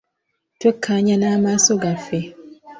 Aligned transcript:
Twekkaanya 0.59 1.15
n'amaaso 1.17 1.73
gaffe. 1.83 2.19